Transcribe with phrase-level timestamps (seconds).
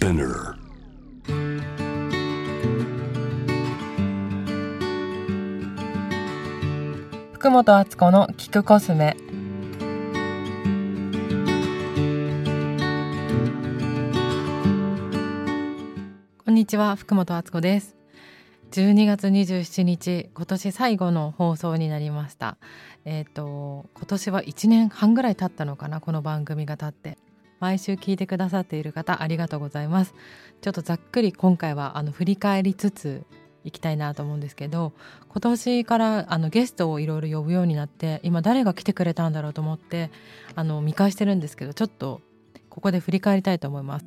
[0.00, 0.54] Spinner.
[7.34, 9.14] 福本敦子の聞くコスメ
[16.46, 17.94] こんにちは福本敦子です
[18.70, 22.56] 12月27日今年最後の放送になりました
[23.04, 27.18] えっ、と今年は1年半ぐらい経ったのかなこの番組が経って
[27.60, 30.14] 毎週聞いてくださっている方ありがとうございます。
[30.60, 33.24] ちょっとざっくり今回はあの振り返りつつ
[33.64, 34.92] いきたいなと思うんですけど
[35.28, 40.10] 今年からあのゲストをいろいろ呼ぶようになって今誰が来てくれたんだろうと思って
[40.54, 42.20] あの見返してるんですけどちょっと
[42.68, 44.06] ここで振り返りたいと思います。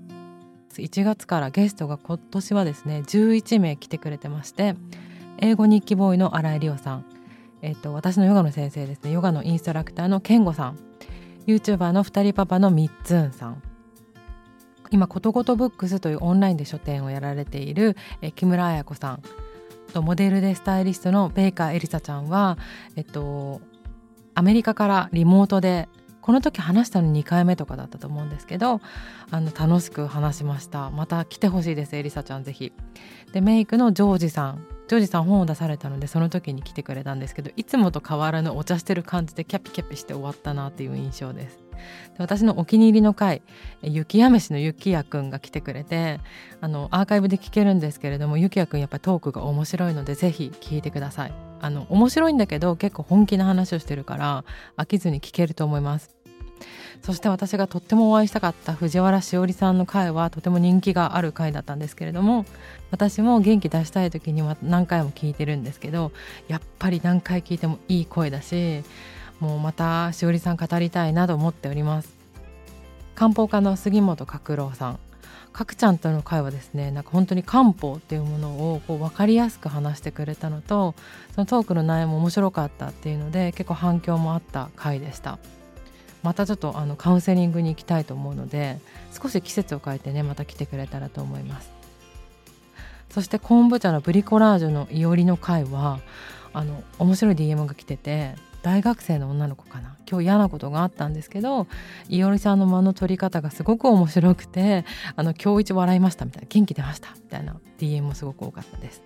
[0.77, 4.75] 1月からゲストが今年はですね11名来てくれてまして
[5.38, 7.05] 英語日記ボーイの新井理央さん、
[7.61, 10.92] えっと、私のヨガの先生ですねヨガのインストラクターの健吾さん。
[11.47, 13.61] YouTuber の二人パパのみっつんさん。
[14.91, 17.97] 今ことごとブックスというオンラインで書店をやられている
[18.35, 19.23] 木村彩子さん。
[19.94, 22.58] とモデルでスタイリストのベイカーエリサちゃんは、
[22.95, 23.61] えっと、
[24.33, 25.88] アメリカからリモートで
[26.22, 28.81] この時話したの2回目とかだったと思うんですけど
[29.30, 30.89] あの楽しく話しました。
[30.89, 32.73] また来てほしいですエリサちゃんぜひ。
[33.31, 34.66] でメイクのジョージさん。
[34.94, 41.58] ジョージさん本を出されたのでその時に来てくれたんですけどいつもと変わらぬお茶してる感じでキャピキャピして終わったなっていう印象です。
[41.58, 41.80] で
[42.19, 43.41] 私のお気に入りの回
[43.81, 46.19] 雪やめしの雪やくんが来てくれて
[46.61, 51.33] あのアーカイブで聞けるんですけれども雪やくんやっぱりトークが面白いのでぜひ聞いてください。
[51.59, 54.45] あの面白いんだけど結構本気な話をしてるから
[54.78, 56.16] 飽きずに聞けると思います。
[57.02, 62.45] そして私がとってもお会いしたかった藤原しおりさんの回はとても人気がある回だったんですけれども
[62.92, 66.11] 私も元気出したい時には何回も聞いてるんですけど
[66.47, 68.84] やっぱり何回聞いてもいい声だし
[69.39, 72.16] もうまたしおりさん語りたいなと思っております。
[73.16, 75.00] 漢方科の杉本角郎さん。
[75.53, 80.95] 角ちゃんとの会はですねなんか本当に漢方っていうものをこう分かりやすく話してくれたのと
[81.35, 85.38] そのトークの内容も面白かったっていうので結構反響もあった回でした。
[86.23, 88.79] またちょっとあのカウンセリングに行きたいと思うので
[89.11, 91.72] 少し季節を変えてねまた来てくれたらと思います。
[93.09, 96.00] そして昆布茶のブリコラージュのいおりの回は
[96.51, 98.33] あの面白い DM が来てて
[98.63, 99.97] 大学生の女の子かな。
[100.09, 101.68] 今日嫌なことがあったんですけど
[102.09, 104.85] いおりさんの間の取り方がすごく面白くて
[105.16, 106.47] あの今日一笑いましたみたいな。
[106.50, 107.12] 元気出ました。
[107.16, 107.56] みたいな。
[107.84, 109.03] DM もすごく多かったです。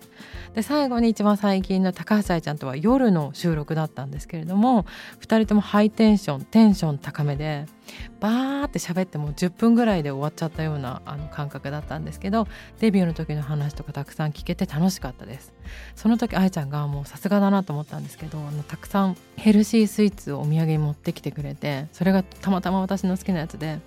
[0.54, 4.84] で最後に一番最近の高橋愛ちゃんとは夜の収録だったんですけれども
[5.20, 7.66] 2人ともハイテンションテンション高めで
[8.20, 12.46] バーって喋っても10分ぐらいで終わっちゃったようなあの感覚だったんですけど
[12.80, 15.52] デビューの時の話とかたくさん聞けて楽しかったです。
[15.94, 19.16] その時愛ちゃんがもうさすがだなと思ったんですけどあのたくさん
[19.48, 23.78] ヘルシースイーツをお土産に持ってきてくれてそれがたまたま私の好きなやつで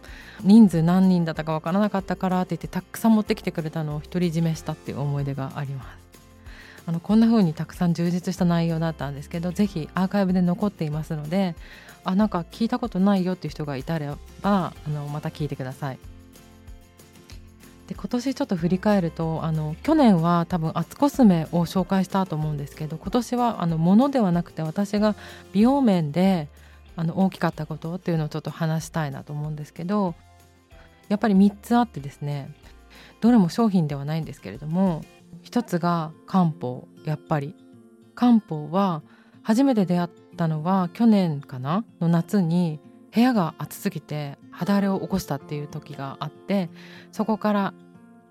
[0.42, 5.88] 人数何人だったか分からなかったからって言ってたくさん持ってきてくれたのを独り占めしたっていう思い出があります
[6.88, 11.54] あのこんな風にたくさん充実した内容だったんですけどぜひアーカイブで残っていますので
[12.04, 16.00] あなんか聞いたことないよっていう人がいたらばあのまた聞いてください。
[17.92, 25.14] で今年ちょっと振り返るとあの去年は多分アツコスメを紹介したと思うんですけど今年はあの物ではなくて私が
[25.52, 26.48] 美容面で
[26.96, 30.16] あの大きかったことっていうのをちょっと話したいなと思うんですけど
[31.10, 32.56] やっぱり3つあってですね
[33.20, 35.04] どれも商品ではないんですけれども
[35.42, 37.56] 一つが漢方やっぱり。
[38.14, 39.02] 漢方は
[39.42, 41.84] 初めて出会ったのは去年かな？
[42.00, 42.80] の夏に
[43.14, 46.70] 部屋が暑すぎて肌荒れを起こしたっていう時があって
[47.12, 47.74] そこから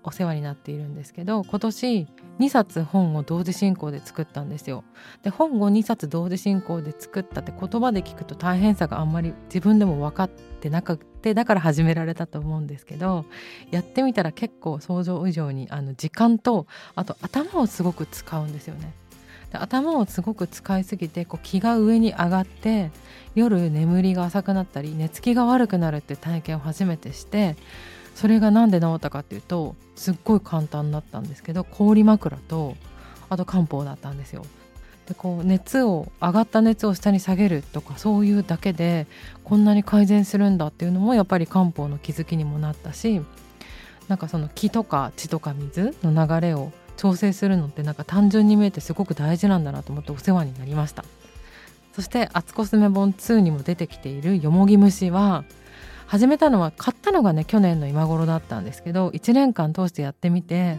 [0.03, 2.07] お世話になっているんですけど今年
[2.39, 4.83] 2冊本を同時進行で作ったんですよ。
[5.21, 13.25] で本を2冊同時進行で作ったって言葉で聞くと大変さがあんまり自分でも分かってなくてだから始められたと思うんですけど
[13.69, 16.65] やってみたら結構想像以上にあの時間と
[16.95, 18.93] あと頭をすごく使うんですよね。
[19.57, 22.91] 頭をすごく使いすぎてこう気が上に上がって
[23.35, 27.55] 夜眠りが浅くなったり寝つきが悪くなるって体験を初めてして
[28.15, 32.75] それが何で治ったかっていうとすっごい簡単だったんですけど氷枕と
[33.29, 34.45] あと漢方だったんですよ。
[35.07, 39.07] でこう熱を上がった熱を下に下げるとかそういうだけで
[39.43, 43.21] こんなに改善するんだっていうのもやっぱり漢方の気づきにもなったし
[44.07, 46.71] なんかその気とか血とか水の流れを
[47.01, 51.03] 調整するのってなんか単純に見えてすごく大事なんだなと思ってお世話になりました。
[51.93, 55.43] そして「アツコスメ本2」にも出てきているよもぎ虫は
[56.05, 60.77] 始めたのは買ったのがね去年の今頃だったんですけど1年間通してやってみて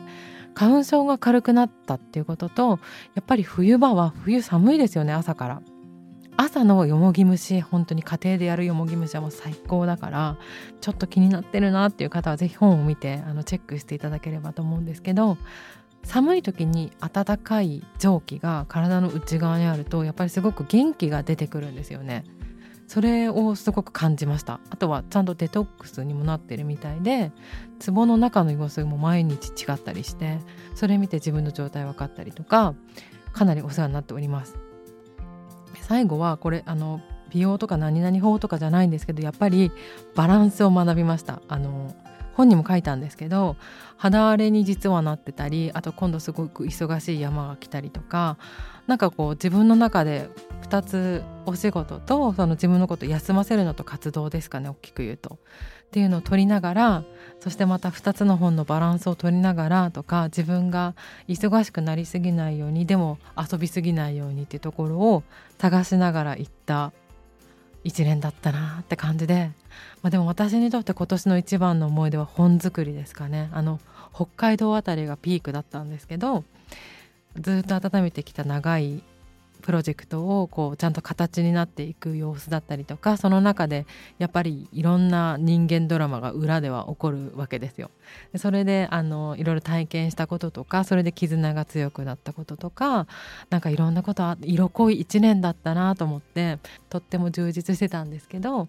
[0.54, 2.78] 花粉症が軽くなったっていうことと
[3.14, 5.62] やっぱり冬場は冬寒いですよね朝から。
[6.36, 10.38] 朝のよもぎ蒸し本当に家庭でやるよもぎ蒸しはもう最高だから
[10.80, 15.36] ちょっと気になってるなっていう方は是非本を見てあのチェックしていただければと思うんですけど
[16.04, 22.24] 寒い時に暖かい蒸気が体の内側にあるとやっぱりすごく元気が出てくるんですよね。
[22.86, 24.60] それをすごく感じました。
[24.68, 27.32] あとはちゃんとデトックスにもなってるみたいで
[27.84, 30.38] 壺の中の様子も毎日違ったりして
[30.74, 32.74] それ見て自分の状態分かったりとか
[33.32, 34.58] かなりお世話になっております。
[35.80, 37.00] 最後はこれあの
[37.30, 39.72] 美容とか何々法とかじゃないんですけどやっぱり
[40.14, 41.40] バランスを学びました。
[41.48, 41.94] あの
[42.34, 43.56] 本にも書いたんですけど
[43.96, 48.36] 肌荒れに実はなってたりあと今度すごく忙しい山が来たりとか
[48.86, 50.28] なんかこう自分の中で
[50.62, 55.38] 2つお仕事とその自分のこと休ませるのと活動ですかね大きく言うと。
[55.86, 57.04] っていうのを取りながら
[57.38, 60.94] そしてまた2つの本のバランスを取りながらとか自分が
[61.28, 65.22] 忙しくなりすぎないようにでも遊びすぎないようにっていうところを
[65.58, 66.92] 探しながら行った
[67.84, 69.50] 一年だったなって感じで、
[70.02, 73.50] まあ、でも私にとって今年の一番の思い出は本作りですかね。
[73.52, 73.80] あの
[74.14, 76.44] 北海道あたりがピークだったんですけど
[77.40, 79.02] ずっと温めてきた長い
[79.62, 83.86] プロジェクトをこうちゃんと形になっていく様子だったりとかその中で
[84.18, 87.90] やっぱりいろんな人間ドラマが裏では起こるわけですよ。
[88.36, 93.06] それであのいろいろ体験したこととかそれで絆が強くなったこととか
[93.50, 96.58] なんかいろんなこと色濃い1年だったなと思って
[96.90, 98.68] とっても充実してたんですけど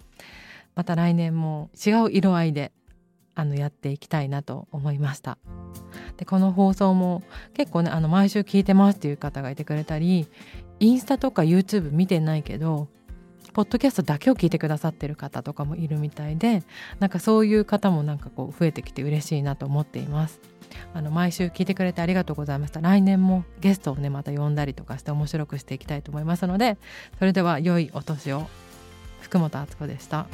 [0.76, 2.72] また来年も違う色合いで
[3.36, 5.38] あのやっていきたいなと思いました。
[6.18, 7.24] でこの放送も
[7.54, 10.28] 結構ねあの毎週聞いてますっていう方がいてくれたり
[10.80, 12.88] インスタとか YouTube 見てないけど
[13.54, 16.64] ポッドキャストだけを聞いてくださってる方とかもいるみたいで
[17.00, 20.40] なんかそういう方もなんかこう増えてきて嬉しいなと思っています。
[20.96, 22.82] あの毎週聞いてくれてありがとうございました。
[22.82, 26.78] 来年もゲストをねまた呼んだりとかして面白くしていきたいと思いますので
[27.20, 28.48] それでは良いお年を。
[29.22, 30.28] 福本敦子でした。